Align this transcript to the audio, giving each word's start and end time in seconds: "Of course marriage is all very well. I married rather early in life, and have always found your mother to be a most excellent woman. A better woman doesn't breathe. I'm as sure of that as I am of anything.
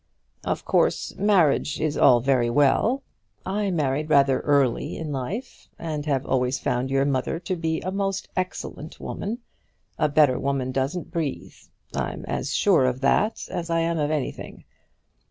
"Of 0.43 0.65
course 0.65 1.13
marriage 1.15 1.79
is 1.79 1.95
all 1.95 2.21
very 2.21 2.49
well. 2.49 3.03
I 3.45 3.69
married 3.69 4.09
rather 4.09 4.39
early 4.39 4.97
in 4.97 5.11
life, 5.11 5.67
and 5.77 6.07
have 6.07 6.25
always 6.25 6.57
found 6.57 6.89
your 6.89 7.05
mother 7.05 7.39
to 7.41 7.55
be 7.55 7.81
a 7.81 7.91
most 7.91 8.27
excellent 8.35 8.99
woman. 8.99 9.43
A 9.99 10.09
better 10.09 10.39
woman 10.39 10.71
doesn't 10.71 11.11
breathe. 11.11 11.53
I'm 11.93 12.25
as 12.25 12.51
sure 12.51 12.85
of 12.87 13.01
that 13.01 13.47
as 13.51 13.69
I 13.69 13.81
am 13.81 13.99
of 13.99 14.09
anything. 14.09 14.63